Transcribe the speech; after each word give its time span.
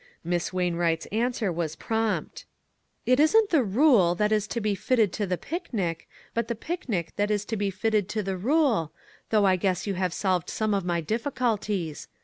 Miss 0.23 0.51
Wainwright's 0.51 1.05
answer 1.11 1.51
was 1.51 1.75
prompt:" 1.75 2.45
It 3.05 3.19
isn't 3.19 3.51
the 3.51 3.63
rule 3.63 4.15
that 4.15 4.31
is 4.31 4.47
to 4.47 4.59
be 4.59 4.73
fitted 4.73 5.13
to 5.13 5.27
the 5.27 5.37
picnic, 5.37 6.09
but 6.33 6.47
the 6.47 6.55
picnic 6.55 7.13
that 7.17 7.29
is 7.29 7.45
to 7.45 7.55
be 7.55 7.69
fitted 7.69 8.09
to 8.09 8.23
the 8.23 8.35
rule, 8.35 8.91
though 9.29 9.45
I 9.45 9.57
guess 9.57 9.85
you 9.85 9.93
have 9.93 10.11
solved 10.11 10.49
some 10.49 10.73
of 10.73 10.83
my 10.85 11.01
difficulties. 11.01 12.07